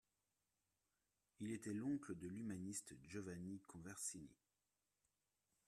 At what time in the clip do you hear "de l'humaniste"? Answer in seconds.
2.15-2.95